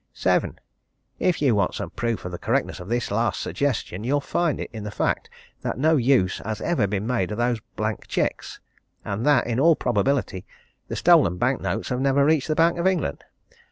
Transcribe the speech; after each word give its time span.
"7. 0.13 0.59
If 1.19 1.43
you 1.43 1.53
want 1.53 1.75
some 1.75 1.91
proof 1.91 2.25
of 2.25 2.31
the 2.31 2.39
correctness 2.39 2.79
of 2.79 2.89
this 2.89 3.11
last 3.11 3.39
suggestion, 3.39 4.03
you'll 4.03 4.19
find 4.19 4.59
it 4.59 4.71
in 4.73 4.83
the 4.83 4.89
fact 4.89 5.29
that 5.61 5.77
no 5.77 5.95
use 5.95 6.39
has 6.39 6.59
ever 6.59 6.87
been 6.87 7.05
made 7.05 7.31
of 7.31 7.37
those 7.37 7.59
blank 7.75 8.07
cheques, 8.07 8.59
and 9.05 9.23
that 9.27 9.45
in 9.45 9.59
all 9.59 9.75
probability 9.75 10.43
the 10.87 10.95
stolen 10.95 11.37
bank 11.37 11.61
notes 11.61 11.89
have 11.89 12.01
never 12.01 12.25
reached 12.25 12.47
the 12.47 12.55
Bank 12.55 12.79
of 12.79 12.87
England. 12.87 13.23